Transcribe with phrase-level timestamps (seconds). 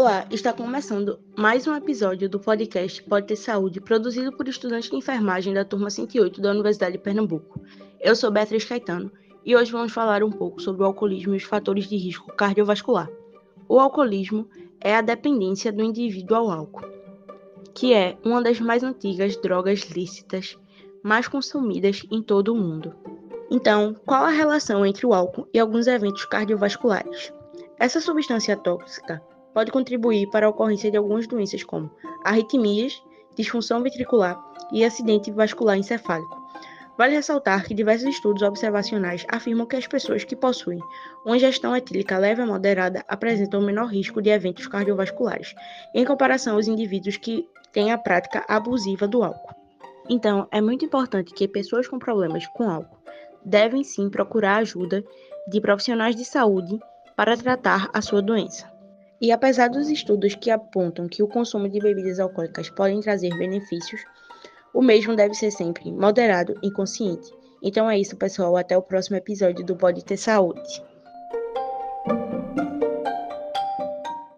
[0.00, 4.94] Olá, está começando mais um episódio do podcast Pode Ter Saúde, produzido por estudantes de
[4.94, 7.60] enfermagem da turma 108 da Universidade de Pernambuco.
[8.00, 9.10] Eu sou Beatriz Caetano
[9.44, 13.10] e hoje vamos falar um pouco sobre o alcoolismo e os fatores de risco cardiovascular.
[13.68, 14.48] O alcoolismo
[14.80, 16.88] é a dependência do indivíduo ao álcool,
[17.74, 20.56] que é uma das mais antigas drogas lícitas
[21.02, 22.94] mais consumidas em todo o mundo.
[23.50, 27.32] Então, qual a relação entre o álcool e alguns eventos cardiovasculares?
[27.80, 29.20] Essa substância tóxica
[29.52, 31.90] pode contribuir para a ocorrência de algumas doenças como
[32.24, 33.02] arritmias,
[33.36, 34.38] disfunção ventricular
[34.72, 36.38] e acidente vascular encefálico.
[36.98, 40.80] Vale ressaltar que diversos estudos observacionais afirmam que as pessoas que possuem
[41.24, 45.54] uma ingestão etílica leve a moderada apresentam menor risco de eventos cardiovasculares,
[45.94, 49.54] em comparação aos indivíduos que têm a prática abusiva do álcool.
[50.08, 52.98] Então, é muito importante que pessoas com problemas com álcool
[53.44, 55.04] devem sim procurar ajuda
[55.46, 56.80] de profissionais de saúde
[57.14, 58.77] para tratar a sua doença.
[59.20, 64.00] E apesar dos estudos que apontam que o consumo de bebidas alcoólicas podem trazer benefícios,
[64.72, 67.32] o mesmo deve ser sempre moderado e consciente.
[67.62, 68.56] Então é isso, pessoal.
[68.56, 70.87] Até o próximo episódio do Pode Ter Saúde.